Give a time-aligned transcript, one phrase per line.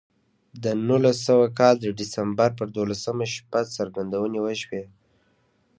[0.63, 4.83] د نولس سوه کال د ډسمبر پر دولسمه شپه څرګندونې وشوې